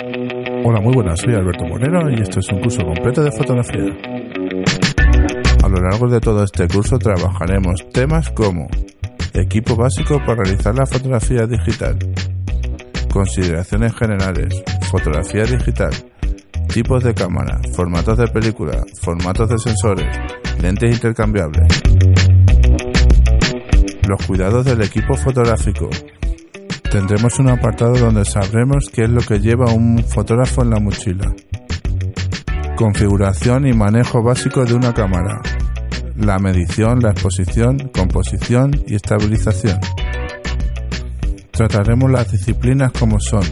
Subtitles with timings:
[0.00, 3.82] Hola, muy buenas, soy Alberto Moreno y esto es un curso completo de fotografía.
[5.64, 8.68] A lo largo de todo este curso trabajaremos temas como
[9.34, 11.98] equipo básico para realizar la fotografía digital,
[13.12, 15.90] consideraciones generales, fotografía digital,
[16.72, 20.16] tipos de cámara, formatos de película, formatos de sensores,
[20.62, 21.66] lentes intercambiables,
[24.06, 25.90] los cuidados del equipo fotográfico,
[26.90, 31.34] Tendremos un apartado donde sabremos qué es lo que lleva un fotógrafo en la mochila.
[32.76, 35.42] Configuración y manejo básico de una cámara.
[36.16, 39.78] La medición, la exposición, composición y estabilización.
[41.50, 43.42] Trataremos las disciplinas como son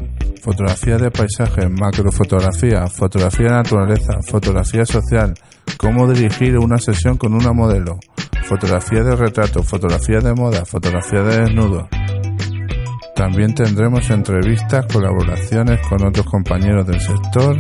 [0.41, 5.35] fotografía de paisaje, macrofotografía, fotografía de naturaleza, fotografía social,
[5.77, 7.99] cómo dirigir una sesión con una modelo,
[8.45, 11.89] fotografía de retrato, fotografía de moda, fotografía de desnudo,
[13.17, 17.57] también tendremos entrevistas, colaboraciones con otros compañeros del sector.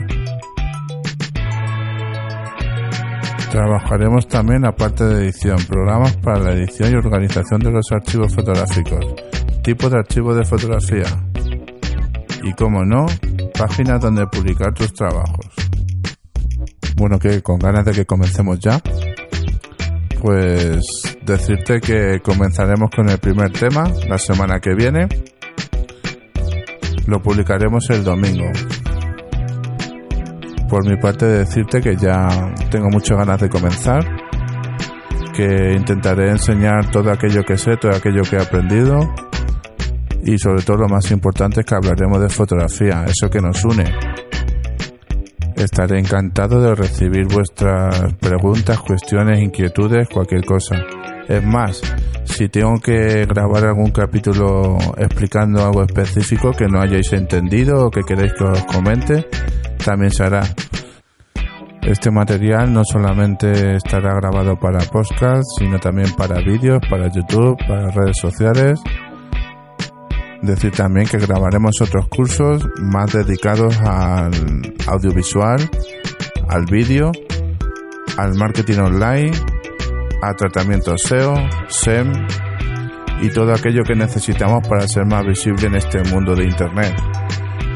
[3.50, 9.03] Trabajaremos también, aparte de edición, programas para la edición y organización de los archivos fotográficos,
[9.64, 11.06] tipo de archivo de fotografía.
[12.42, 13.06] Y, como no,
[13.58, 15.47] páginas donde publicar tus trabajos.
[16.97, 18.78] Bueno, que con ganas de que comencemos ya,
[20.20, 20.84] pues
[21.23, 25.08] decirte que comenzaremos con el primer tema la semana que viene
[27.06, 28.50] lo publicaremos el domingo.
[30.68, 32.28] Por mi parte decirte que ya
[32.70, 34.04] tengo muchas ganas de comenzar,
[35.34, 38.98] que intentaré enseñar todo aquello que sé, todo aquello que he aprendido
[40.24, 43.84] y sobre todo lo más importante es que hablaremos de fotografía, eso que nos une.
[45.54, 50.77] Estaré encantado de recibir vuestras preguntas, cuestiones, inquietudes, cualquier cosa.
[51.28, 51.80] Es más,
[52.37, 58.03] si tengo que grabar algún capítulo explicando algo específico que no hayáis entendido o que
[58.03, 59.27] queréis que os comente,
[59.83, 60.42] también se hará.
[61.81, 67.91] Este material no solamente estará grabado para podcast, sino también para vídeos, para YouTube, para
[67.91, 68.80] redes sociales.
[70.42, 74.30] Decir también que grabaremos otros cursos más dedicados al
[74.89, 75.70] audiovisual,
[76.51, 77.13] al vídeo,
[78.19, 79.55] al marketing online
[80.22, 81.34] a tratamiento SEO,
[81.68, 82.12] SEM
[83.20, 86.94] y todo aquello que necesitamos para ser más visible en este mundo de Internet.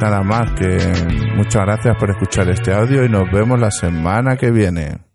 [0.00, 0.78] Nada más que
[1.36, 5.09] muchas gracias por escuchar este audio y nos vemos la semana que viene.